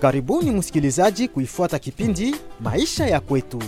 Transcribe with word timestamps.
Karibuni 0.00 0.50
msikilizaji 0.50 1.28
kuifuata 1.28 1.78
kipindi 1.78 2.34
Maisha 2.60 3.06
ya 3.06 3.20
Kwetu. 3.20 3.62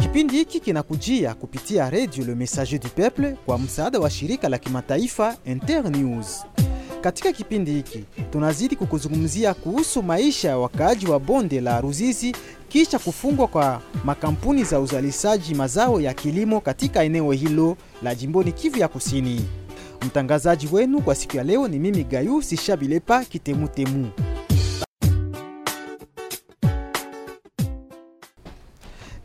Kipindi 0.00 0.36
hiki 0.36 0.60
kinakujia 0.60 1.34
kupitia 1.34 1.90
Radio 1.90 2.24
Le 2.24 2.34
Messager 2.34 2.80
du 2.80 2.88
Peuple 2.88 3.36
kwa 3.46 3.58
msaada 3.58 3.98
wa 3.98 4.10
shirika 4.10 4.48
la 4.48 4.58
kimataifa 4.58 5.36
Internews. 5.44 6.44
Katika 7.00 7.32
kipindi 7.32 7.72
hiki 7.72 8.04
tunazidi 8.30 8.76
kukuzungumzia 8.76 9.54
kuhusu 9.54 10.02
maisha 10.02 10.48
ya 10.48 10.58
wakaaji 10.58 11.06
wa 11.06 11.20
bonde 11.20 11.60
la 11.60 11.80
Ruzizi 11.80 12.36
kisha 12.68 12.98
kufungwa 12.98 13.46
kwa 13.48 13.82
makampuni 14.04 14.64
za 14.64 14.80
uzalishaji 14.80 15.54
mazao 15.54 16.00
ya 16.00 16.14
kilimo 16.14 16.60
katika 16.60 17.04
eneo 17.04 17.32
hilo 17.32 17.76
la 18.02 18.14
jimboni 18.14 18.52
Kivu 18.52 18.78
ya 18.78 18.88
Kusini. 18.88 19.44
Mtangazaji 20.06 20.68
wenu 20.72 21.00
kwa 21.00 21.14
siku 21.14 21.36
ya 21.36 21.44
leo 21.44 21.68
ni 21.68 21.78
mimi 21.78 22.04
Gayu 22.04 22.42
Sishabilepa 22.42 23.24
Kitemutemu. 23.24 24.10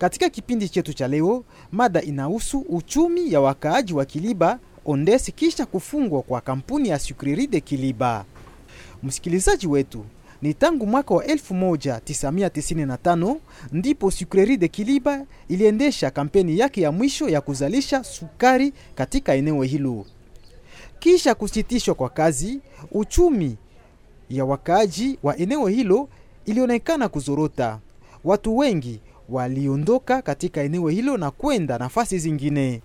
Katika 0.03 0.29
kipindi 0.29 0.69
chetu 0.69 0.93
cha 0.93 1.07
leo, 1.07 1.43
mada 1.71 2.01
inahusu 2.01 2.59
uchumi 2.59 3.33
ya 3.33 3.41
wakaaji 3.41 3.93
wa 3.93 4.05
Kiliba 4.05 4.59
Ondesi 4.85 5.31
kisha 5.31 5.65
kufungwa 5.65 6.21
kwa 6.21 6.41
kampuni 6.41 6.89
ya 6.89 6.99
Sucrerie 6.99 7.47
de 7.47 7.61
Kiliba. 7.61 8.25
Msikilizaji 9.03 9.67
wetu, 9.67 10.05
ni 10.41 10.53
tangu 10.53 10.85
mwaka 10.87 11.13
wa 11.13 11.23
1995 11.25 13.35
ndipo 13.71 14.11
Sucrerie 14.11 14.57
de 14.57 14.67
Kiliba 14.67 15.25
iliendesha 15.49 16.11
kampeni 16.11 16.59
yake 16.59 16.81
ya 16.81 16.91
mwisho 16.91 17.29
ya 17.29 17.41
kuzalisha 17.41 18.03
sukari 18.03 18.73
katika 18.95 19.33
eneo 19.35 19.63
hilo. 19.63 20.05
Kisha 20.99 21.35
kusitishwa 21.35 21.95
kwa 21.95 22.09
kazi, 22.09 22.59
uchumi 22.91 23.57
ya 24.29 24.45
wakaaji 24.45 25.17
wa 25.23 25.37
eneo 25.37 25.67
hilo 25.67 26.09
ilionekana 26.45 27.09
kuzorota. 27.09 27.79
Watu 28.23 28.57
wengi 28.57 28.99
waliondoka 29.29 30.21
katika 30.21 30.61
eneo 30.61 30.87
hilo 30.89 31.17
na 31.17 31.31
kwenda 31.31 31.77
nafasi 31.77 32.19
zingine. 32.19 32.81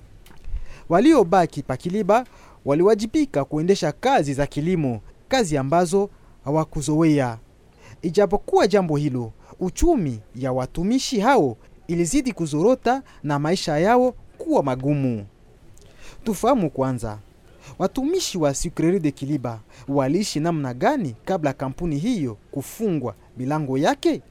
Waliobaki 0.89 1.63
Pakiliba 1.63 2.25
waliwajibika 2.65 3.45
kuendesha 3.45 3.93
kazi 3.93 4.35
za 4.35 4.47
kilimo, 4.47 5.01
kazi 5.29 5.57
ambazo 5.57 6.11
hawakuzoea. 6.45 7.39
Ijapokuwa 8.03 8.67
jambo 8.67 8.97
hilo, 8.97 9.33
uchumi 9.61 10.21
ya 10.37 10.53
watumishi 10.53 11.21
hao 11.21 11.57
ilizidi 11.87 12.33
kuzorota 12.33 13.03
na 13.23 13.39
maisha 13.39 13.79
yao 13.79 14.15
kuwa 14.39 14.63
magumu. 14.63 15.27
Tufahamu 16.25 16.71
kwanza, 16.71 17.19
watumishi 17.79 18.39
wa 18.39 18.55
Sucrerie 18.55 19.01
de 19.01 19.11
Kiliba 19.11 19.61
waliishi 19.89 20.41
namna 20.41 20.75
gani 20.75 21.15
kabla 21.25 21.53
kampuni 21.53 21.99
hiyo 21.99 22.37
kufungwa 22.51 23.15
milango 23.37 23.79
yake? 23.79 24.23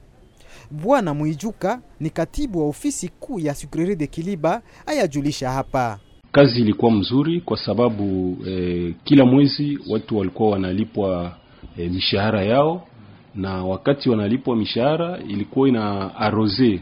Bwana 0.72 1.14
Mwijuka 1.14 1.82
ni 2.00 2.10
katibu 2.10 2.60
wa 2.60 2.68
ofisi 2.68 3.10
kuu 3.10 3.40
ya 3.40 3.56
Sucrerie 3.56 3.96
de 3.96 4.08
Kiliba 4.08 4.62
ayajulisha 4.86 5.52
hapa. 5.52 6.00
Kazi 6.32 6.62
ilikuwa 6.62 6.92
mzuri 6.92 7.42
kwa 7.42 7.58
sababu 7.58 8.38
eh, 8.48 8.94
kila 9.04 9.26
mwezi 9.26 9.80
watu 9.90 10.18
walikuwa 10.18 10.50
wanalipwa 10.50 11.36
eh, 11.78 11.92
mishahara 11.92 12.44
yao, 12.44 12.88
na 13.36 13.64
wakati 13.66 14.10
wanalipwa 14.10 14.56
mishahara 14.56 15.20
ilikuwa 15.28 15.70
ina 15.70 16.16
arose 16.16 16.82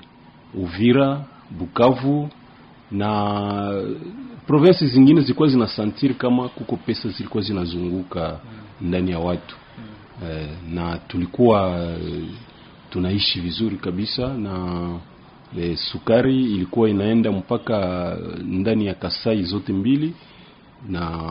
Uvira, 0.54 1.26
Bukavu 1.60 2.30
na 2.92 3.84
provinsi 4.48 4.88
zingine 4.88 5.22
zilikuwa 5.22 5.48
zinasantiri 5.50 6.14
kama 6.14 6.50
kuko 6.50 6.76
pesa 6.78 7.10
zilikuwa 7.10 7.44
zinazunguka 7.44 8.40
ndani 8.82 9.12
ya 9.12 9.20
watu 9.20 9.56
eh, 10.30 10.48
na 10.74 10.98
tulikuwa 10.98 11.90
tunaishi 12.96 13.40
vizuri 13.42 13.76
kabisa 13.78 14.34
na 14.34 15.00
le 15.56 15.78
sukari 15.78 16.44
ilikuwa 16.44 16.90
inaenda 16.90 17.32
mpaka 17.32 18.18
ndani 18.44 18.86
ya 18.86 18.94
Kasai 18.94 19.44
zote 19.44 19.74
mbili 19.74 20.14
na 20.90 21.22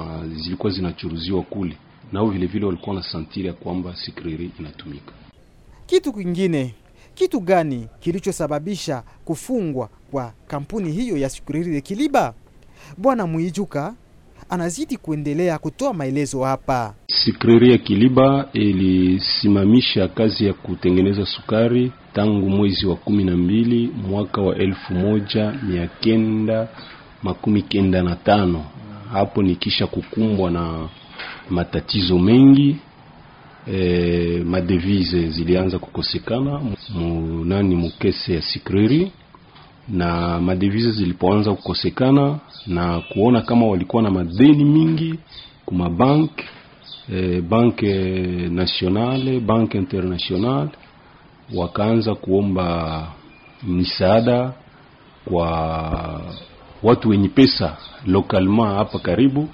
zilikuwa 0.45 0.73
zinachuruziwa 0.73 1.43
kule, 1.43 1.77
nao 2.13 2.25
vilevile 2.27 2.53
vile 2.53 2.67
walikuwa 2.67 2.97
na 2.97 3.03
santiri 3.03 3.47
ya 3.47 3.53
kwamba 3.53 3.97
sikriri 3.97 4.51
inatumika. 4.59 5.13
Kitu 5.87 6.13
kingine, 6.13 6.75
kitu 7.15 7.41
gani 7.41 7.89
kilichosababisha 8.01 9.03
kufungwa 9.25 9.89
kwa 10.11 10.33
kampuni 10.47 10.93
hiyo 10.93 11.17
ya 11.17 11.29
sikriri 11.29 11.73
de 11.73 11.81
Kiliba? 11.81 12.35
Bwana 12.99 13.27
Mwijuka 13.27 13.95
anazidi 14.49 14.97
kuendelea 14.97 15.59
kutoa 15.59 15.95
maelezo 15.95 16.43
hapa. 16.45 16.95
Sucrerie 17.25 17.73
ya 17.73 17.79
Kiliba 17.79 18.49
ilisimamisha 18.53 20.09
kazi 20.09 20.47
ya 20.47 20.53
kutengeneza 20.53 21.27
sukari 21.27 21.93
tangu 22.13 22.51
mwezi 22.51 22.87
wa 22.87 22.97
kumi 22.97 23.25
na 23.25 23.37
mbili 23.37 23.91
mwaka 24.09 24.41
wa 24.41 24.57
elfu 24.57 24.95
moja 24.95 25.53
mia 25.63 25.87
kenda 25.87 26.69
makumi 27.23 27.63
kenda 27.63 28.03
na 28.03 28.17
tano. 28.17 28.65
Hapo 29.13 29.43
nikisha 29.43 29.87
kukumbwa 29.87 30.51
na 30.51 30.89
matatizo 31.51 32.19
mengi 32.19 32.77
e, 33.73 34.43
madevise 34.45 35.31
zilianza 35.31 35.79
kukosekana 35.79 36.61
munani 36.95 37.75
mukese 37.77 38.35
ya 38.35 38.43
Sikreri 38.43 39.13
na 39.89 40.41
madevise 40.41 40.91
zilipoanza 40.93 41.55
kukosekana 41.55 42.39
na 42.67 43.01
kuona 43.01 43.41
kama 43.43 43.67
walikuwa 43.67 44.03
na 44.03 44.11
madeni 44.11 44.65
mingi 44.65 45.15
kuma 45.67 45.91
eh, 47.13 47.41
banke 47.43 47.93
nationale 48.51 49.41
banke 49.41 49.79
internationale, 49.79 50.71
wakaanza 51.55 52.15
kuomba 52.15 53.07
misaada 53.63 54.53
kwa 55.25 56.21
watu 56.83 57.09
wenye 57.09 57.29
pesa 57.29 57.77
lokalma 58.07 58.75
hapa 58.75 58.99
karibu, 58.99 59.49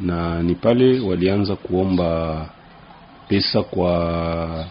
na 0.00 0.42
ni 0.42 0.54
pale 0.54 1.00
walianza 1.00 1.56
kuomba 1.56 2.46
pesa 3.28 3.62
kwa 3.62 4.64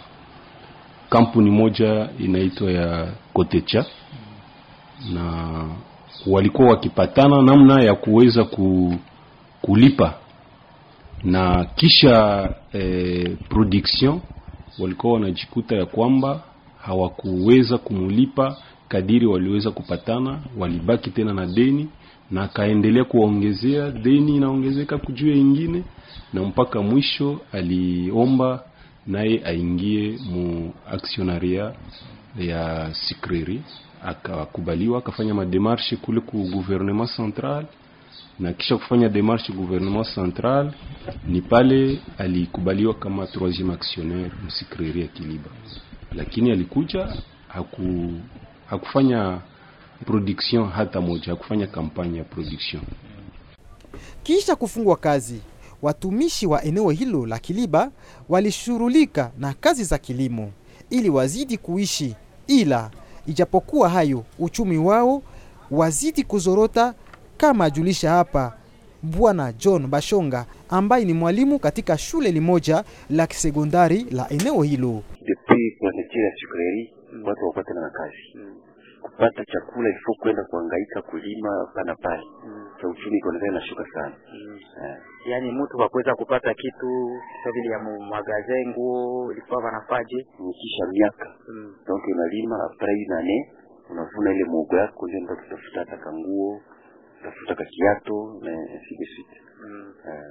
kampuni 1.10 1.52
moja 1.52 2.10
inaitwa 2.20 2.72
ya 2.72 3.08
Kotecha. 3.34 3.86
Na 5.14 5.54
walikuwa 6.28 6.70
wakipatana 6.70 7.42
namna 7.42 7.84
ya 7.84 7.96
kuweza 7.96 8.44
ku, 8.44 8.96
kulipa 9.62 10.14
na 11.26 11.66
kisha 11.66 12.50
eh, 12.74 13.38
production 13.50 14.20
walikuwa 14.80 15.14
wanajikuta 15.14 15.76
ya 15.76 15.86
kwamba 15.86 16.44
hawakuweza 16.82 17.78
kumulipa 17.78 18.58
kadiri 18.88 19.26
waliweza 19.26 19.72
kupatana, 19.72 20.40
walibaki 20.58 21.10
tena 21.10 21.34
na 21.34 21.46
deni 21.46 21.88
na 22.32 22.44
akaendelea 22.44 23.04
kuongezea 23.04 23.92
deni, 23.92 24.36
inaongezeka 24.36 24.98
kujua 24.98 25.36
ingine, 25.36 25.84
na 26.34 26.44
mpaka 26.44 26.82
mwisho 26.82 27.40
aliomba 27.52 28.64
naye 29.08 29.42
aingie 29.46 30.18
mu 30.32 30.74
aksionaria 30.92 31.74
ya 32.40 32.90
Sikreri, 32.94 33.62
akakubaliwa 34.06 34.98
akafanya 35.00 35.34
mademarshe 35.34 35.96
kule 35.96 36.22
ku 36.22 36.38
gouvernement 36.38 37.10
central, 37.16 37.66
na 38.40 38.54
kisha 38.54 38.78
kufanya 38.78 39.10
demarche 39.10 39.54
gouvernement 39.54 40.08
central, 40.16 40.74
ni 41.28 41.42
pale 41.42 42.00
alikubaliwa 42.18 42.94
kama 42.94 43.28
troisieme 43.28 43.74
actionnaire 43.74 44.32
Sucrerie 44.48 45.02
ya 45.02 45.08
Kiliba, 45.08 45.50
lakini 46.12 46.52
alikuja 46.52 47.14
haku, 47.48 48.12
hakufanya 48.70 49.40
production 50.06 50.70
hata 50.70 51.02
moja, 51.02 51.26
hakufanya 51.26 51.68
kampanya 51.68 52.18
ya 52.18 52.24
production. 52.24 52.82
Kisha 54.24 54.56
kufungwa 54.56 54.96
kazi, 54.98 55.42
watumishi 55.82 56.48
wa 56.48 56.64
eneo 56.64 56.90
hilo 56.90 57.26
la 57.26 57.40
Kiliba 57.40 57.92
walishurulika 58.30 59.32
na 59.40 59.54
kazi 59.54 59.84
za 59.84 59.98
kilimo 59.98 60.52
ili 60.90 61.10
wazidi 61.10 61.58
kuishi, 61.58 62.16
ila 62.48 62.92
ijapokuwa 63.28 63.90
hayo 63.90 64.24
uchumi 64.40 64.78
wao 64.78 65.22
wazidi 65.72 66.24
kuzorota, 66.24 66.94
kama 67.48 67.66
ajulisha 67.66 68.10
hapa 68.10 68.54
Bwana 69.04 69.54
John 69.54 69.88
Bashonga 69.88 70.46
ambaye 70.70 71.06
ni 71.06 71.14
mwalimu 71.14 71.60
katika 71.60 71.98
shule 71.98 72.32
limoja 72.32 72.84
la 73.10 73.28
kisekondari 73.28 74.06
la 74.12 74.30
eneo 74.30 74.64
hilo. 74.64 75.04
Depuis 75.26 75.74
ya 75.82 76.32
watu 77.26 77.46
wapate 77.48 77.74
na 77.74 77.90
kazi 77.90 78.24
kupata 79.02 79.46
chakula 79.46 79.90
ifo 79.90 80.14
kwenda 80.20 80.44
kuhangaika 80.44 81.02
kulima 81.02 81.68
pana 81.76 81.96
pale 81.96 82.24
cha 82.82 82.88
uchumi 82.88 83.18
ikaonekana 83.18 83.52
inashuka 83.52 83.86
sana 83.94 84.16
eh. 84.86 84.98
yaani 85.30 85.52
mtu 85.52 85.78
kwa 85.78 85.90
kuweza 85.90 86.16
kupata 86.16 86.54
kitu 86.54 87.10
kwa 87.44 87.52
vile 87.52 87.70
ya 87.70 87.80
magaze 88.10 88.68
nguo 88.68 89.32
ilikuwa 89.32 89.64
wanafaje 89.64 90.28
nikisha 90.40 90.86
miaka 90.92 91.36
mm. 91.50 91.76
donc 91.88 92.04
unalima 92.08 92.56
après 92.66 92.96
une 93.06 93.16
année 93.20 93.46
unavuna 93.90 94.34
ile 94.34 94.44
muogo 94.46 94.76
yako 94.78 95.08
ndio 95.08 95.20
ndo 95.20 95.36
tutafuta 95.36 95.80
hata 95.80 95.98
kanguo 95.98 96.62
tafuta 97.26 97.56
kakiato 97.56 98.16
na 98.42 98.52
de 98.52 99.08
mm. 99.68 99.94
eh. 100.08 100.24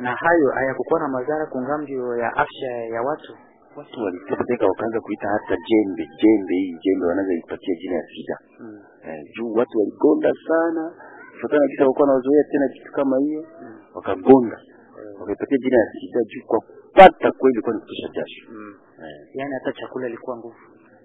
na 0.00 0.10
hayo 0.14 0.48
hayakukuwa 0.54 1.00
na 1.00 1.08
madhara 1.08 1.46
kungamjo 1.46 2.16
ya 2.16 2.28
afya 2.36 2.72
ya 2.94 3.02
watu 3.02 3.32
watu 3.76 4.00
waliteseka, 4.04 4.66
wakaanza 4.66 5.00
kuita 5.00 5.28
hata 5.28 5.56
jembe 5.68 6.08
jembe, 6.22 6.54
hii 6.54 6.78
jembe 6.84 7.06
wanaweza 7.06 7.34
ipatia 7.34 7.74
jina 7.74 7.94
ya 7.96 8.06
sida 8.06 8.38
Mm. 8.60 8.80
eh, 9.04 9.24
juu 9.36 9.52
watu 9.52 9.78
waligonda 9.78 10.32
sana 10.48 10.92
kufuatana 11.32 11.62
na 11.62 11.68
kisa 11.68 11.82
walikuwa 11.82 12.08
wanazoea 12.08 12.44
tena 12.50 12.68
kitu 12.68 12.92
kama 12.92 13.18
hiyo 13.18 13.44
mm. 13.62 13.78
wakagonda 13.94 14.58
mm. 14.58 15.20
wakaipatia 15.20 15.58
jina 15.58 15.78
ya 15.78 15.88
sida 16.00 16.20
juu 16.24 16.44
kwa 16.46 16.60
kupata 16.60 17.32
kweli 17.32 17.60
kwa 17.62 17.72
ni 17.74 17.80
kutosha 17.80 18.08
jasho 18.08 18.42
Mm. 18.50 18.74
eh, 19.04 19.28
Yaani 19.34 19.54
hata 19.54 19.72
chakula 19.80 20.06
ilikuwa 20.08 20.36
nguvu. 20.36 20.56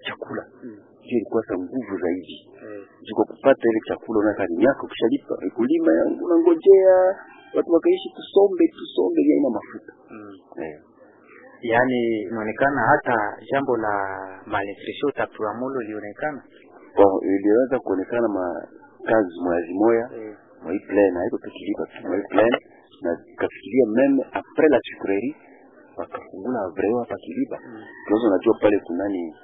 Chakula 0.08 0.44
Mm. 0.64 0.76
hiyo 1.00 1.16
ilikuwa 1.20 1.42
sa 1.48 1.54
nguvu 1.58 1.98
zaidi 2.02 2.36
mm. 2.62 2.84
juu 3.04 3.14
kwa 3.14 3.24
kupata 3.24 3.64
ile 3.70 3.80
chakula 3.88 4.18
unaweka 4.20 4.46
ni 4.46 4.56
miaka 4.56 4.82
ukishalipa 4.82 5.34
kulima 5.56 5.92
unangojea 6.24 6.94
watu 7.54 7.72
wakaishi 7.72 8.08
tusombe 8.16 8.64
tusombe 8.78 9.20
aina 9.22 9.34
ina 9.40 9.50
mafuta 9.50 9.92
Mm. 10.10 10.34
eh. 10.64 10.80
Yaani 11.62 12.22
inaonekana 12.22 12.80
hata 12.80 13.16
jambo 13.52 13.76
la 13.76 13.94
malnutrition 14.46 15.08
utapiamlo 15.10 15.80
lionekana. 15.80 16.42
Kwa- 16.94 17.20
iliweza 17.22 17.78
kuonekana 17.78 18.28
makazi 18.28 19.34
mwazi 19.44 19.72
moya 19.74 20.10
Eh. 20.16 20.34
mwa 20.62 20.72
hii 20.72 20.78
plan 20.88 21.14
haiko 21.14 21.38
tukilipa 21.38 21.86
tu 21.86 22.06
mwa 22.08 22.16
hii 22.16 22.22
plan 22.30 22.50
na 23.02 23.10
kafikiria 23.36 23.86
meme 23.86 24.22
après 24.32 24.68
la 24.70 24.80
sucrerie 24.82 25.34
wakafungula 25.96 26.60
avreo 26.62 26.98
hapa 26.98 27.16
Kiliba 27.16 27.58
Mm. 27.66 27.82
unajua 28.26 28.54
pale 28.60 28.78
kunani 28.80 29.34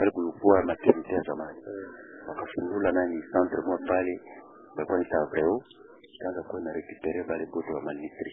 pale 0.00 0.10
kulikuwa 0.10 0.62
maternite 0.62 1.12
ya 1.14 1.22
zamani 1.22 1.58
wakafungula 2.28 2.92
nani 2.92 3.22
centre 3.32 3.60
moja 3.66 3.86
pale 3.86 4.20
walikuwa 4.76 4.98
ni 4.98 5.04
avreo 5.22 5.62
ikaanza 6.14 6.42
kuwa 6.42 6.60
na 6.60 6.72
rekupere 6.72 7.24
pale 7.24 7.46
bote 7.46 7.72
wa 7.72 7.80
manitri 7.82 8.32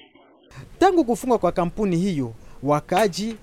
Tangu 0.79 1.05
kufungwa 1.05 1.37
kwa 1.37 1.51
kampuni 1.51 1.95
hiyo, 1.95 2.33
wakaji 2.63 3.37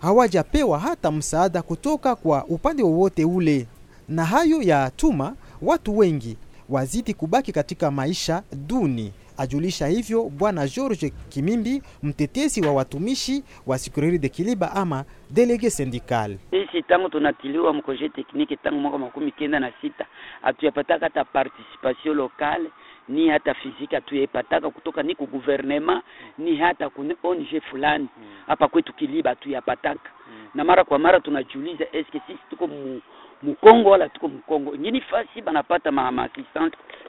hawajapewa 0.00 0.78
hata 0.78 1.10
msaada 1.10 1.62
kutoka 1.62 2.14
kwa 2.16 2.44
upande 2.44 2.82
wowote 2.82 3.24
ule, 3.24 3.66
na 4.08 4.24
hayo 4.24 4.62
ya 4.62 4.90
tuma 4.96 5.34
watu 5.62 5.98
wengi 5.98 6.38
wazidi 6.68 7.14
kubaki 7.14 7.52
katika 7.52 7.90
maisha 7.90 8.42
duni. 8.66 9.12
Ajulisha 9.38 9.86
hivyo 9.86 10.22
Bwana 10.24 10.66
George 10.68 11.12
Kimimbi, 11.28 11.82
mtetezi 12.02 12.66
wa 12.66 12.72
watumishi 12.72 13.44
wa 13.66 13.78
Sikureri 13.78 14.18
de 14.18 14.28
Kiliba 14.28 14.72
ama 14.72 15.04
delege 15.30 15.70
syndical. 15.70 16.36
sisi 16.50 16.82
tangu 16.82 17.08
tunatiliwa 17.08 17.72
mkoje 17.72 18.08
tekniki 18.08 18.56
tangu 18.56 18.80
mwaka 18.80 18.98
makumi 18.98 19.32
kenda 19.32 19.60
na 19.60 19.72
sita 19.80 20.06
hatuyapataka 20.42 21.06
hata 21.06 21.24
participation 21.24 22.16
lokale 22.16 22.70
ni 23.08 23.28
hata 23.28 23.54
fizika 23.54 23.96
hatuyapataka 23.96 24.70
kutoka 24.70 25.02
ni 25.02 25.14
ku 25.14 25.26
gouvernement 25.26 26.02
ni 26.38 26.56
hata 26.56 26.90
ku 26.90 27.06
ONG 27.22 27.62
fulani. 27.70 28.08
Hapa 28.46 28.68
kwetu 28.68 28.92
Kiliba 28.92 29.30
hatuyapataka. 29.30 30.10
Na 30.54 30.64
mara 30.64 30.84
kwa 30.84 30.98
mara 30.98 31.20
tunajiuliza 31.20 31.84
eske 31.92 32.20
sisi 32.26 32.38
tuko 32.50 32.66
mu 32.66 33.00
Mkongo 33.42 33.90
wala 33.90 34.08
tuko 34.08 34.28
Mkongo 34.28 34.74
ingine 34.74 35.00
fasi 35.00 35.42
banapata 35.42 35.92
ma 35.92 36.12
ma 36.12 36.28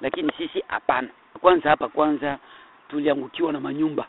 lakini 0.01 0.31
sisi 0.38 0.63
hapana. 0.68 1.07
Kwanza 1.41 1.69
hapa 1.69 1.88
kwanza 1.88 2.38
tuliangukiwa 2.89 3.53
na 3.53 3.59
manyumba. 3.59 4.07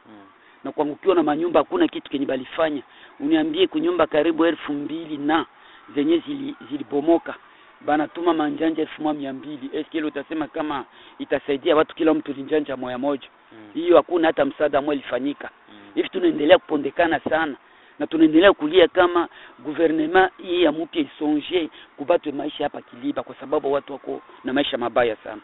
Na 0.64 0.72
kuangukiwa 0.72 1.14
na 1.14 1.22
manyumba 1.22 1.60
hakuna 1.60 1.88
kitu 1.88 2.10
kenye 2.10 2.26
balifanya. 2.26 2.82
Uniambie 3.20 3.66
kunyumba 3.66 4.06
karibu 4.06 4.46
elfu 4.46 4.72
mbili 4.72 5.16
na 5.16 5.46
zenye 5.94 6.18
zilibomoka 6.18 6.54
zili, 6.58 6.70
zilibomoka. 6.70 7.34
Banatuma 7.80 8.34
manjanja 8.34 8.82
elfu 8.82 9.02
moja 9.02 9.18
mia 9.20 9.32
mbili. 9.32 9.70
Eske 9.72 9.98
ile 9.98 10.06
utasema 10.06 10.46
kama 10.48 10.84
itasaidia 11.18 11.76
watu 11.76 11.94
kila 11.94 12.14
mtu 12.14 12.32
linjanja 12.32 12.76
moya 12.76 12.98
moja 12.98 13.28
hiyo 13.74 13.96
hakuna 13.96 14.26
hata 14.26 14.44
msaada 14.44 14.80
mwe 14.80 14.94
ilifanyika. 14.94 15.50
Hivi 15.94 16.08
tunaendelea 16.08 16.58
kupondekana 16.58 17.20
sana 17.20 17.56
na 17.98 18.06
tunaendelea 18.06 18.52
kulia 18.52 18.88
kama 18.88 19.28
guvernema 19.64 20.30
hii 20.42 20.62
ya 20.62 20.72
mupya 20.72 21.00
isonje 21.02 21.70
kubatwe 21.96 22.32
maisha 22.32 22.64
hapa 22.64 22.82
Kiliba 22.82 23.22
kwa 23.22 23.34
sababu 23.40 23.72
watu 23.72 23.92
wako 23.92 24.20
na 24.44 24.52
maisha 24.52 24.78
mabaya 24.78 25.16
sana 25.24 25.40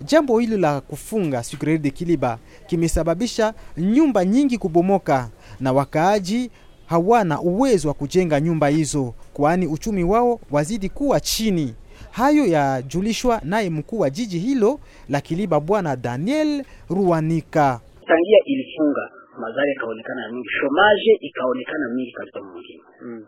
Jambo 0.00 0.38
hili 0.38 0.56
la 0.58 0.80
kufunga 0.80 1.42
Sucrerie 1.42 1.78
de 1.78 1.90
Kiliba 1.90 2.38
kimesababisha 2.66 3.54
nyumba 3.76 4.24
nyingi 4.24 4.58
kubomoka 4.58 5.30
na 5.60 5.72
wakaaji 5.72 6.50
hawana 6.86 7.40
uwezo 7.40 7.88
wa 7.88 7.94
kujenga 7.94 8.40
nyumba 8.40 8.68
hizo, 8.68 9.14
kwani 9.32 9.66
uchumi 9.66 10.04
wao 10.04 10.40
wazidi 10.50 10.88
kuwa 10.88 11.20
chini. 11.20 11.74
Hayo 12.10 12.46
yajulishwa 12.46 13.40
naye 13.44 13.70
mkuu 13.70 13.98
wa 13.98 14.10
jiji 14.10 14.38
hilo 14.38 14.80
la 15.08 15.20
Kiliba, 15.20 15.60
Bwana 15.60 15.96
Daniel 15.96 16.64
Ruanika. 16.90 17.80
tangia 18.06 18.38
ilifunga 18.46 19.10
madhara 19.42 19.70
ikaonekana 19.76 20.22
ya 20.22 20.28
mingi, 20.32 20.48
shomaje 20.60 21.12
ikaonekana 21.20 21.86
mingi 21.94 22.12
katika 22.12 22.42
mwingine. 22.42 22.82
Mm. 23.02 23.22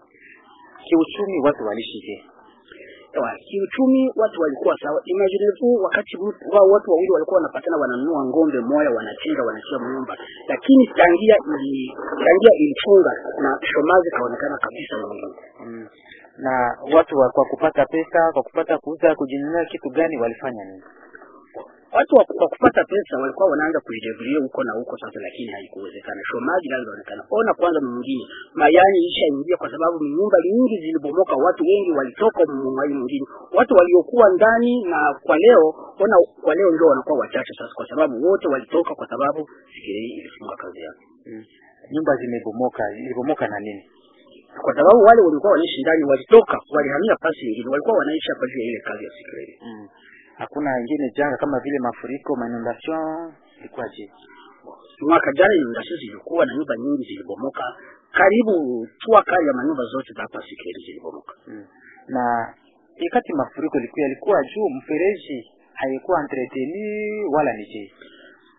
Kiuchumi 0.89 1.37
watu 1.47 1.63
walishi 1.67 1.99
je? 2.07 2.17
Ewa, 3.17 3.31
kiuchumi 3.49 4.03
watu 4.17 4.41
walikuwa 4.41 4.75
sawa. 4.83 5.01
Imagine 5.05 5.47
tu 5.59 5.67
wakati 5.87 6.17
wao 6.53 6.67
watu 6.75 6.91
wawili 6.91 7.11
walikuwa 7.11 7.37
wanapatana, 7.41 7.77
wananunua 7.77 8.25
ng'ombe 8.25 8.61
moya, 8.61 8.91
wanachinja, 8.91 9.43
wanachia 9.43 9.79
mnyumba, 9.79 10.15
lakini 10.49 10.87
tangia 10.87 11.37
ili 11.61 11.93
tangia 12.25 12.53
ilifunga 12.63 13.11
na 13.43 13.59
shomazi 13.73 14.11
kaonekana 14.11 14.57
kabisa 14.59 14.95
mwingine. 14.99 15.35
Mm. 15.67 15.87
Na 16.39 16.53
watu 16.97 17.19
wa, 17.19 17.31
kwa 17.31 17.45
kupata 17.45 17.87
pesa, 17.87 18.33
kwa 18.33 18.43
kupata 18.43 18.79
kuuza, 18.79 19.15
kujinunulia 19.15 19.65
kitu 19.65 19.89
gani 19.91 20.17
walifanya 20.17 20.65
nini? 20.65 20.83
Watu 21.97 22.13
wa 22.19 22.25
kwa 22.25 22.49
kupata 22.53 22.83
pesa 22.93 23.13
walikuwa 23.23 23.47
wanaanza 23.51 23.81
kujidebulia 23.81 24.39
huko 24.45 24.61
na 24.65 24.73
huko 24.79 24.95
sasa, 25.03 25.19
lakini 25.27 25.51
haikuwezekana. 25.57 26.21
Shomaji 26.31 26.69
nayo 26.69 26.83
inaonekana. 26.83 27.23
Ona 27.39 27.53
kwanza 27.55 27.81
mwingine, 27.81 28.25
mayani 28.61 28.99
ishaingia 29.11 29.57
kwa 29.57 29.71
sababu 29.75 29.97
nyumba 30.17 30.39
nyingi 30.53 30.77
zilibomoka, 30.85 31.35
watu 31.47 31.63
wengi 31.71 31.91
walitoka 31.99 32.41
mwai 32.77 32.89
mwingine, 32.99 33.27
watu 33.59 33.73
waliokuwa 33.75 34.27
ndani, 34.37 34.73
na 34.93 34.99
kwa 35.27 35.37
leo 35.45 35.63
ona, 36.05 36.17
kwa 36.45 36.55
leo 36.55 36.69
ndio 36.75 36.87
wanakuwa 36.87 37.19
wachache 37.19 37.53
sasa, 37.59 37.73
kwa 37.79 37.87
sababu 37.91 38.15
wote 38.29 38.49
walitoka, 38.49 38.95
kwa 38.95 39.07
sababu 39.13 39.41
Sikirei 39.75 40.11
ilifunga 40.21 40.57
kazi 40.57 40.81
yake, 40.87 41.05
Mm. 41.27 41.45
Nyumba 41.93 42.17
zimebomoka, 42.17 42.83
ilibomoka 43.01 43.47
na 43.49 43.59
nini? 43.61 43.85
kwa 44.65 44.75
sababu 44.75 44.99
wale 45.09 45.21
walikuwa 45.23 45.53
wanaishi 45.53 45.81
ndani 45.83 46.05
walitoka, 46.05 46.57
walihamia 46.77 47.17
pasi 47.21 47.47
nyingine, 47.47 47.69
walikuwa 47.69 47.99
wanaishi 47.99 48.29
hapa 48.33 48.47
juu 48.47 48.59
ya 48.61 48.67
ile 48.71 48.81
kazi 48.89 49.05
ya 49.05 49.11
Sikirei. 49.17 49.59
Mm. 49.67 49.89
Hakuna 50.39 50.71
ingine 50.81 51.11
janga 51.17 51.37
kama 51.37 51.61
vile 51.61 51.79
mafuriko, 51.79 52.37
inundation 52.47 53.33
ilikuwa 53.61 53.89
je? 53.89 54.11
mwaka 55.09 55.33
jana 55.33 55.55
inundation 55.55 55.99
zilikuwa 55.99 56.47
na 56.47 56.53
nyumba 56.57 56.75
nyingi 56.77 57.05
zilibomoka, 57.09 57.65
karibu 58.19 58.87
tua 58.99 59.23
kali 59.23 59.47
ya 59.47 59.53
manyumba 59.53 59.85
zote 59.93 60.13
za 60.17 60.23
hapa 60.23 60.41
Sikeli 60.49 60.81
zilibomoka. 60.87 61.35
Mm. 61.47 61.65
Na 62.09 62.55
ikati 62.97 63.33
mafuriko 63.33 63.79
ilikuwa 63.79 64.03
yalikuwa 64.03 64.43
juu 64.43 64.69
mfereji 64.79 65.39
haikuwa 65.73 66.21
entreteni 66.21 66.85
wala 67.35 67.53
ni 67.53 67.65
je? 67.67 67.93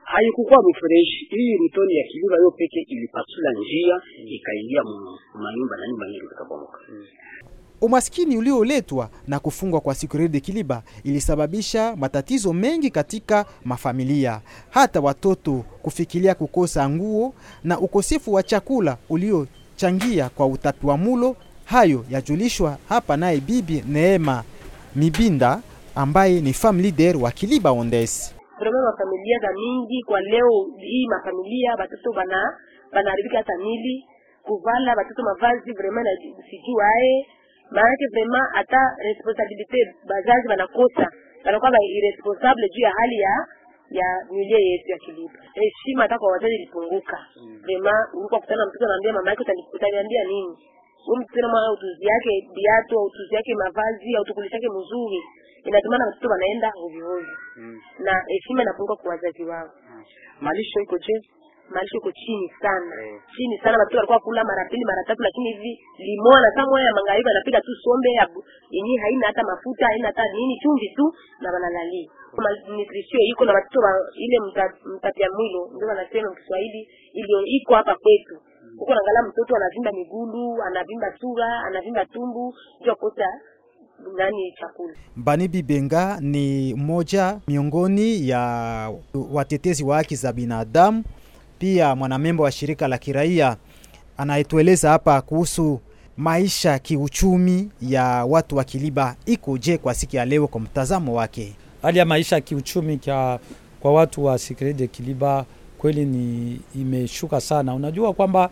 haikukuwa 0.03 0.59
mfereji 0.69 1.17
hii 1.29 1.57
mtoni 1.65 1.93
ya 1.97 2.03
Kiluba 2.11 2.35
hiyo 2.37 2.51
peke 2.51 2.79
ilipasula 2.87 3.49
njia 3.51 3.95
ikaingia 4.37 4.81
mu- 4.83 5.17
manyumba 5.43 5.75
na 5.77 5.87
nyumba 5.87 6.05
nyingi 6.07 6.27
zikabomoka. 6.27 6.79
Umaskini 7.81 8.37
ulioletwa 8.37 9.09
na 9.27 9.39
kufungwa 9.39 9.81
kwa 9.81 9.95
Sucrerie 9.95 10.27
de 10.29 10.39
Kiliba 10.39 10.83
ilisababisha 11.03 11.95
matatizo 11.95 12.53
mengi 12.53 12.89
katika 12.89 13.45
mafamilia, 13.65 14.41
hata 14.69 14.99
watoto 14.99 15.63
kufikiria 15.81 16.35
kukosa 16.35 16.89
nguo 16.89 17.33
na 17.63 17.79
ukosefu 17.79 18.33
wa 18.33 18.43
chakula 18.43 18.97
uliochangia 19.09 20.29
kwa 20.29 20.45
utapiamlo. 20.47 21.35
Hayo 21.65 22.05
yajulishwa 22.09 22.77
hapa 22.89 23.17
naye 23.17 23.39
Bibi 23.39 23.83
Neema 23.87 24.43
Mibinda 24.95 25.61
ambaye 25.95 26.41
ni 26.41 26.53
farm 26.53 26.79
leader 26.79 27.17
wa 27.17 27.31
Kiliba 27.31 27.71
Ondes. 27.71 28.33
vraiment 28.59 28.85
mafamilia 28.91 29.39
za 29.39 29.53
mingi 29.53 30.03
kwa 30.03 30.21
leo 30.21 30.65
hii 30.79 31.07
mafamilia 31.07 31.77
batoto 31.77 32.13
bana 32.13 32.41
hata 33.37 33.57
mili 33.57 34.05
kuvala 34.43 34.93
watoto 34.97 35.23
mavazi 35.23 35.61
sijuu 36.49 36.81
aye 36.81 37.25
maanake 37.71 38.05
vrema 38.11 38.39
hata 38.53 38.81
responsabilite 39.03 39.79
bazazi 40.09 40.47
wanakosa 40.47 41.05
wanakuwa 41.45 41.71
ba 41.71 41.77
irresponsable 41.97 42.69
juu 42.73 42.81
ya 42.81 42.91
hali 42.97 43.17
ya 43.19 43.33
ya 43.99 44.07
milie 44.31 44.59
yetu 44.71 44.89
ya 44.91 44.97
kilipo 44.97 45.37
Heshima 45.53 46.01
hata 46.01 46.17
kwa 46.19 46.31
wazazi 46.31 46.55
ilipunguka. 46.55 47.17
Vraiment 47.61 48.03
ulikuwa 48.13 48.39
kutana 48.41 48.63
na 48.63 48.69
mtoto 48.69 48.85
anaambia 48.85 49.13
mama 49.13 49.29
yake 49.29 49.43
utani- 49.43 49.67
utaniambia 49.73 50.23
nini? 50.23 50.57
umtena 51.13 51.47
mwana 51.47 51.71
utuzi 51.71 52.05
yake 52.05 52.31
viatu 52.55 52.99
au 52.99 53.05
utuzi 53.05 53.35
yake 53.35 53.55
mavazi 53.55 54.15
au 54.17 54.23
tukulisha 54.25 54.55
yake 54.55 54.69
mzuri. 54.69 55.21
Inatumana 55.63 56.05
watoto 56.05 56.29
wanaenda 56.29 56.71
ovyo 56.85 57.05
ovyo 57.15 57.35
na 57.99 58.23
heshima 58.27 58.61
inapunguka 58.61 58.95
kwa 59.01 59.09
wazazi 59.11 59.43
wao. 59.43 59.69
mm. 59.89 60.03
Malisho 60.41 60.79
iko 60.81 60.97
je? 60.97 61.21
Malisho 61.73 61.97
iko 61.97 62.11
chini 62.11 62.47
sana 62.61 62.93
Eh. 63.03 63.19
chini 63.35 63.55
sana, 63.63 63.77
watoto 63.77 63.97
walikuwa 63.97 64.19
kula 64.19 64.43
mara 64.43 64.63
pili 64.69 64.85
mara 64.85 65.03
tatu, 65.07 65.21
lakini 65.27 65.47
hivi 65.53 65.71
limona 65.97 66.47
saa 66.55 66.65
moja 66.71 66.85
ya 66.89 66.93
magharibi 66.97 67.29
anapiga 67.29 67.59
tu 67.61 67.71
sombe 67.83 68.09
ya 68.19 68.25
yenye 68.75 68.97
haina 69.03 69.27
hata 69.27 69.43
mafuta 69.43 69.85
haina 69.85 70.07
hata 70.07 70.23
nini, 70.35 70.53
chumvi 70.63 70.87
tu 70.97 71.05
na 71.41 71.51
wanalalia. 71.53 72.09
Malnutrition 72.43 73.21
iko 73.31 73.45
na 73.45 73.53
watoto 73.53 73.79
wa 73.85 73.91
ile 74.25 74.37
mta- 74.39 74.77
mtapia 74.95 75.27
mwilo, 75.35 75.61
ndio 75.75 75.87
wanasema 75.87 76.35
Kiswahili, 76.35 76.81
ilio 77.13 77.39
iko 77.45 77.73
hapa 77.75 77.95
kwetu 78.03 78.35
huko 78.79 78.91
naangalia 78.93 79.23
mtoto 79.29 79.55
anavimba 79.55 79.91
migulu 79.91 80.63
anavimba 80.63 81.07
sura 81.19 81.59
anavimba 81.67 82.05
tumbu 82.05 82.53
ndio 82.81 82.95
kosa 82.95 83.25
nani 84.17 84.53
chakula 84.59 84.93
Banibi 85.15 85.63
Benga 85.63 86.17
ni 86.21 86.73
moja 86.73 87.39
miongoni 87.47 88.29
ya 88.29 88.39
watetezi 89.33 89.83
wa 89.83 89.95
haki 89.97 90.15
za 90.15 90.33
binadamu, 90.33 91.03
pia 91.59 91.95
mwanamembo 91.95 92.43
wa 92.43 92.51
shirika 92.51 92.87
la 92.87 92.97
kiraia 92.97 93.57
anayetueleza 94.17 94.89
hapa 94.89 95.21
kuhusu 95.21 95.79
maisha 96.17 96.79
kiuchumi 96.79 97.69
ya 97.81 98.03
watu 98.25 98.55
wa 98.57 98.63
Kiliba 98.63 99.15
iko 99.25 99.57
je 99.57 99.77
kwa 99.77 99.93
siku 99.93 100.15
ya 100.15 100.25
leo, 100.25 100.47
kwa 100.47 100.61
mtazamo 100.61 101.13
wake. 101.13 101.53
hali 101.81 101.99
ya 101.99 102.05
maisha 102.05 102.41
kiuchumi 102.41 102.97
kwa, 102.97 103.39
kwa 103.79 103.93
watu 103.93 104.25
wa 104.25 104.37
Secret 104.37 104.77
de 104.77 104.87
Kiliba 104.87 105.45
kweli 105.77 106.05
ni 106.05 106.59
imeshuka 106.75 107.41
sana. 107.41 107.73
Unajua 107.73 108.13
kwamba 108.13 108.49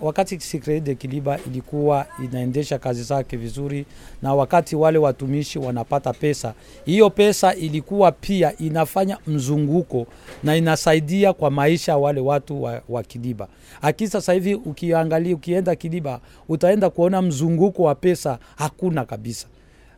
wakati 0.00 0.40
Secret 0.40 0.82
de 0.84 0.94
Kiliba 0.94 1.38
ilikuwa 1.46 2.06
inaendesha 2.24 2.78
kazi 2.78 3.02
zake 3.02 3.36
vizuri, 3.36 3.86
na 4.22 4.34
wakati 4.34 4.76
wale 4.76 4.98
watumishi 4.98 5.58
wanapata 5.58 6.12
pesa, 6.12 6.54
hiyo 6.84 7.10
pesa 7.10 7.54
ilikuwa 7.54 8.12
pia 8.12 8.56
inafanya 8.58 9.18
mzunguko 9.26 10.06
na 10.42 10.56
inasaidia 10.56 11.32
kwa 11.32 11.50
maisha 11.50 11.96
wale 11.96 12.20
watu 12.20 12.62
wa, 12.62 12.82
wa 12.88 13.02
Kiliba. 13.02 13.48
Akini 13.82 14.10
sasa 14.10 14.32
hivi 14.32 14.54
ukiangalia, 14.54 15.34
ukienda 15.34 15.76
Kiliba 15.76 16.20
utaenda 16.48 16.90
kuona 16.90 17.22
mzunguko 17.22 17.82
wa 17.82 17.94
pesa 17.94 18.38
hakuna 18.56 19.04
kabisa 19.04 19.46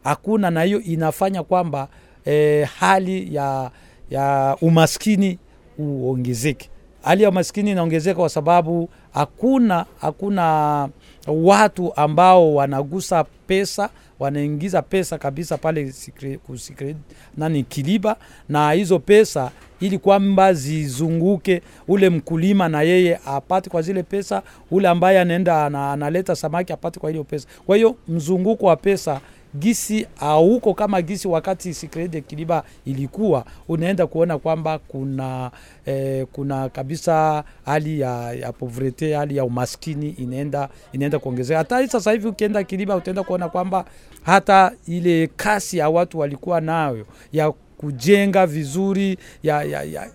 hakuna 0.05 0.51
na 0.51 0.63
hiyo 0.63 0.81
inafanya 0.81 1.43
kwamba 1.43 1.89
eh, 2.25 2.69
hali 2.79 3.35
ya, 3.35 3.71
ya 4.11 4.57
umaskini 4.61 5.39
uongezeke. 5.79 6.71
Hali 7.05 7.23
ya 7.23 7.29
umaskini 7.29 7.71
inaongezeka 7.71 8.15
kwa 8.21 8.29
sababu 8.29 8.89
hakuna 9.15 9.87
hakuna 10.01 10.89
watu 11.27 11.95
ambao 11.97 12.55
wanagusa 12.55 13.25
pesa 13.47 13.91
wanaingiza 14.19 14.83
pesa 14.83 15.19
kabisa 15.19 15.59
pale 15.59 15.93
sikre, 15.93 16.37
kusikre, 16.39 16.97
nani 17.37 17.63
Kiliba, 17.63 18.17
na 18.49 18.73
hizo 18.73 18.99
pesa 18.99 19.51
ili 19.81 19.99
kwamba 19.99 20.53
zizunguke, 20.55 21.63
ule 21.89 22.11
mkulima 22.11 22.69
na 22.69 22.83
yeye 22.83 23.21
apate 23.27 23.71
kwa 23.71 23.83
zile 23.83 24.03
pesa, 24.03 24.43
ule 24.71 24.89
ambaye 24.89 25.21
anaenda 25.21 25.65
analeta 25.93 26.37
samaki 26.37 26.73
apate 26.73 27.01
kwa 27.01 27.11
hiyo 27.11 27.25
pesa. 27.25 27.49
Kwa 27.67 27.77
hiyo 27.77 27.97
mzunguko 28.09 28.67
wa 28.67 28.77
pesa 28.77 29.21
gisi 29.59 30.07
hauko 30.21 30.75
kama 30.75 31.03
gisi 31.03 31.29
wakati 31.29 31.75
Sikrede 31.75 32.09
de 32.09 32.21
Kiliba 32.21 32.65
ilikuwa, 32.85 33.45
unaenda 33.69 34.07
kuona 34.07 34.39
kwamba 34.39 34.79
kuna 34.79 35.51
eh, 35.87 36.27
kuna 36.33 36.69
kabisa 36.69 37.45
hali 37.65 38.01
ya, 38.01 38.33
ya 38.33 38.53
povrete, 38.53 39.15
hali 39.15 39.37
ya 39.37 39.45
umaskini 39.45 40.11
inaenda 40.11 40.69
inaenda 40.93 41.19
kuongezeka. 41.19 41.59
Hata 41.59 41.89
sasa 41.89 42.13
hivi 42.13 42.29
ukienda 42.29 42.65
Kiliba 42.65 42.97
utaenda 42.97 43.23
kuona 43.23 43.49
kwamba 43.49 43.85
hata 44.23 44.73
ile 44.87 45.27
kasi 45.37 45.79
ya 45.79 45.89
watu 45.89 46.19
walikuwa 46.19 46.61
nayo 46.61 47.07
ya 47.33 47.53
kujenga 47.53 48.47
vizuri 48.47 49.19
ya, 49.43 49.63
ya, 49.63 49.83
ya 49.83 50.11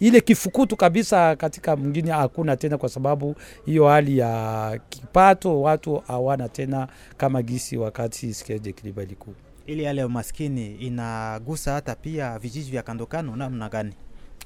ile 0.00 0.20
kifukutu 0.20 0.76
kabisa 0.76 1.36
katika 1.36 1.76
mwingine 1.76 2.10
hakuna 2.12 2.56
tena, 2.56 2.78
kwa 2.78 2.88
sababu 2.88 3.34
hiyo 3.66 3.88
hali 3.88 4.18
ya 4.18 4.80
kipato 4.88 5.60
watu 5.62 5.96
hawana 6.06 6.48
tena 6.48 6.88
kama 7.16 7.42
gisi 7.42 7.76
wakati 7.76 8.34
de 8.62 8.72
Kiliba 8.72 9.02
ilikuwa. 9.02 9.36
Ili 9.66 9.84
hali 9.84 9.98
ya 9.98 10.06
umaskini 10.06 10.74
inagusa 10.74 11.72
hata 11.72 11.94
pia 11.94 12.38
vijiji 12.38 12.70
vya 12.70 12.82
kandokano 12.82 13.36
namna 13.36 13.68
gani? 13.68 13.92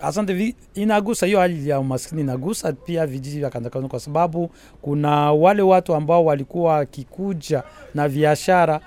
Asante, 0.01 0.35
vi- 0.35 0.55
inagusa 0.75 1.27
hiyo 1.27 1.39
hali 1.41 1.69
ya 1.69 1.81
umaskini, 1.81 2.21
inagusa 2.21 2.73
pia 2.73 3.07
vijiji 3.07 3.39
vya 3.39 3.51
kandokano, 3.51 3.89
kwa 3.89 4.01
sababu 4.01 4.51
kuna 4.83 5.33
wale 5.33 5.63
watu 5.63 5.95
ambao 5.95 6.25
walikuwa 6.25 6.73
wakikuja 6.73 7.63
na 7.95 8.09
biashara 8.09 8.81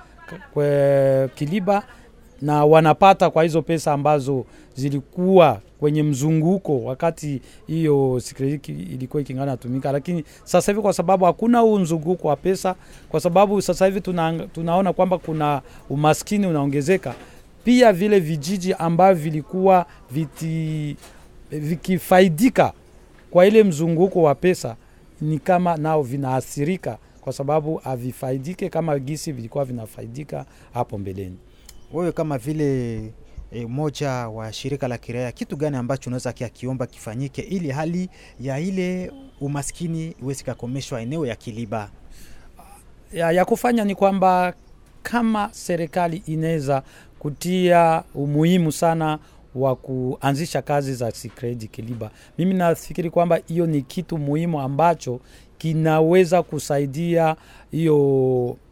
kwa 0.53 1.29
Kiliba 1.35 1.83
na 2.41 2.65
wanapata 2.65 3.29
kwa 3.29 3.43
hizo 3.43 3.61
pesa 3.61 3.93
ambazo 3.93 4.45
zilikuwa 4.75 5.61
kwenye 5.81 6.03
mzunguko 6.03 6.83
wakati 6.83 7.41
hiyo 7.67 8.19
sikrediti 8.23 8.71
ilikuwa 8.71 9.21
ikingana 9.21 9.57
tumika, 9.57 9.91
lakini 9.91 10.23
sasa 10.43 10.71
hivi 10.71 10.81
kwa 10.81 10.93
sababu 10.93 11.25
hakuna 11.25 11.59
huu 11.59 11.79
mzunguko 11.79 12.27
wa 12.27 12.35
pesa, 12.35 12.75
kwa 13.09 13.19
sababu 13.19 13.61
sasa 13.61 13.85
hivi 13.85 14.01
tuna, 14.01 14.47
tunaona 14.47 14.93
kwamba 14.93 15.17
kuna 15.17 15.61
umaskini 15.89 16.47
unaongezeka, 16.47 17.15
pia 17.63 17.93
vile 17.93 18.19
vijiji 18.19 18.73
ambavyo 18.73 19.23
vilikuwa 19.23 19.85
viti, 20.11 20.95
vikifaidika 21.51 22.73
kwa 23.31 23.45
ile 23.45 23.63
mzunguko 23.63 24.21
wa 24.23 24.35
pesa 24.35 24.75
ni 25.21 25.39
kama 25.39 25.77
nao 25.77 26.03
vinaathirika 26.03 26.97
kwa 27.21 27.33
sababu 27.33 27.75
havifaidike 27.75 28.69
kama 28.69 28.99
gisi 28.99 29.31
vilikuwa 29.31 29.65
vinafaidika 29.65 30.45
hapo 30.73 30.97
mbeleni. 30.97 31.37
Wewe 31.93 32.11
kama 32.11 32.37
vile 32.37 33.01
e, 33.51 33.65
moja 33.65 34.11
wa 34.11 34.53
shirika 34.53 34.87
la 34.87 34.97
kiraia, 34.97 35.31
kitu 35.31 35.55
gani 35.57 35.77
ambacho 35.77 36.09
unaweza 36.09 36.33
kiakiomba 36.33 36.87
kifanyike 36.87 37.41
ili 37.41 37.71
hali 37.71 38.09
ya 38.39 38.59
ile 38.59 39.11
umaskini 39.41 40.15
iweze 40.21 40.43
kakomeshwa 40.43 41.01
eneo 41.01 41.25
ya 41.25 41.35
Kiliba? 41.35 41.89
ya, 43.13 43.31
ya 43.31 43.45
kufanya 43.45 43.83
ni 43.85 43.95
kwamba 43.95 44.53
kama 45.03 45.49
serikali 45.51 46.17
inaweza 46.25 46.83
kutia 47.19 48.03
umuhimu 48.15 48.71
sana 48.71 49.19
wa 49.55 49.75
kuanzisha 49.75 50.61
kazi 50.61 50.93
za 50.93 51.11
Sikredi 51.11 51.67
Kiliba, 51.67 52.11
mimi 52.37 52.53
nafikiri 52.53 53.09
kwamba 53.09 53.39
hiyo 53.47 53.65
ni 53.65 53.81
kitu 53.81 54.17
muhimu 54.17 54.61
ambacho 54.61 55.19
kinaweza 55.57 56.43
kusaidia 56.43 57.35
hiyo 57.71 57.97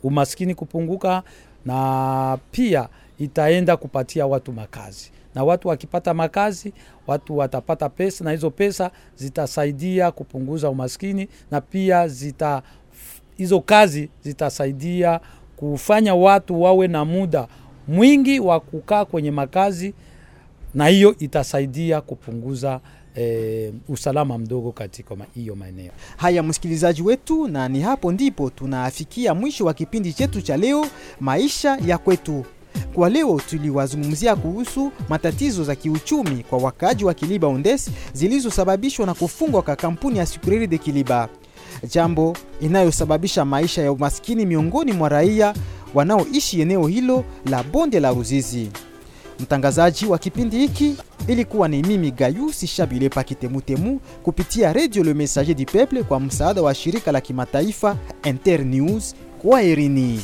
umaskini 0.03 0.55
kupunguka, 0.55 1.24
na 1.65 2.38
pia 2.51 2.89
itaenda 3.20 3.78
kupatia 3.78 4.26
watu 4.28 4.52
makazi, 4.54 5.12
na 5.36 5.44
watu 5.44 5.68
wakipata 5.68 6.14
makazi, 6.14 6.74
watu 7.08 7.38
watapata 7.38 7.90
pesa, 7.90 8.24
na 8.24 8.32
hizo 8.32 8.50
pesa 8.52 8.92
zitasaidia 9.16 10.12
kupunguza 10.12 10.70
umaskini 10.70 11.28
na 11.52 11.62
pia 11.62 12.08
zita 12.08 12.62
hizo 13.38 13.60
kazi 13.62 14.10
zitasaidia 14.24 15.20
kufanya 15.56 16.16
watu 16.16 16.62
wawe 16.62 16.88
na 16.88 17.06
muda 17.06 17.48
mwingi 17.88 18.40
wa 18.40 18.60
kukaa 18.60 19.06
kwenye 19.06 19.32
makazi, 19.32 19.94
na 20.74 20.88
hiyo 20.88 21.16
itasaidia 21.20 22.02
kupunguza 22.02 22.80
E, 23.18 23.74
usalama 23.88 24.38
mdogo 24.38 24.72
katika 24.72 25.16
hiyo 25.36 25.56
maeneo. 25.56 25.92
Haya, 26.18 26.44
msikilizaji 26.44 27.02
wetu, 27.02 27.48
na 27.48 27.68
ni 27.70 27.82
hapo 27.82 28.12
ndipo 28.12 28.50
tunaafikia 28.50 29.34
mwisho 29.34 29.66
wa 29.66 29.74
kipindi 29.74 30.14
chetu 30.14 30.42
cha 30.42 30.58
leo, 30.58 30.86
maisha 31.20 31.78
ya 31.86 31.98
kwetu. 31.98 32.46
Kwa 33.00 33.10
leo 33.10 33.41
tuliwazungumzia 33.50 34.36
kuhusu 34.36 34.91
matatizo 35.10 35.63
za 35.63 35.75
kiuchumi 35.75 36.44
kwa 36.50 36.60
wakaaji 36.60 37.06
wa 37.06 37.13
Kiliba 37.13 37.48
undes 37.48 37.89
zilizosababishwa 38.13 39.06
na 39.06 39.13
kufungwa 39.13 39.62
kwa 39.62 39.75
kampuni 39.75 40.18
ya 40.20 40.25
Sucrerie 40.25 40.68
de 40.68 40.77
Kiliba, 40.77 41.29
jambo 41.89 42.38
inayosababisha 42.62 43.46
maisha 43.46 43.82
ya 43.82 43.91
umaskini 43.91 44.46
miongoni 44.46 44.91
mwa 44.94 45.10
raia 45.10 45.53
wanaoishi 45.94 46.62
eneo 46.62 46.88
hilo 46.88 47.24
la 47.46 47.63
bonde 47.63 48.00
la 48.00 48.12
Ruzizi. 48.12 48.70
Mtangazaji 49.39 50.06
wa 50.06 50.18
kipindi 50.18 50.58
hiki 50.58 50.96
ilikuwa 51.27 51.68
ni 51.68 51.82
mimi 51.84 52.12
Gayusi 52.12 52.68
Shabile 52.68 53.10
Pakitemutemu 53.10 54.00
kupitia 54.24 54.74
Radio 54.74 55.03
Le 55.03 55.13
Messager 55.13 55.56
du 55.56 55.65
Peuple 55.65 56.03
kwa 56.03 56.20
msaada 56.20 56.62
wa 56.62 56.74
shirika 56.75 57.12
la 57.12 57.22
kimataifa 57.22 57.98
Internews. 58.24 59.15
Kwa 59.41 59.62
herini. 59.62 60.22